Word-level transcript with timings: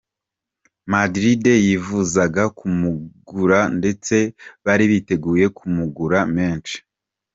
Madrid 0.91 1.43
yifuzaga 1.67 2.43
kumugura 2.57 3.59
ndetse 3.77 4.15
bari 4.65 4.85
biteguye 4.91 5.45
kumugura 5.57 6.19
menshi. 6.35 6.77